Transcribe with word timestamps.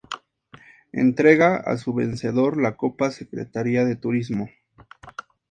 Entrega 0.93 1.57
a 1.57 1.77
su 1.77 1.93
vencedor 1.93 2.59
la 2.59 2.75
"Copa 2.75 3.11
Secretaria 3.11 3.85
de 3.85 3.95
Turismo". 3.97 4.49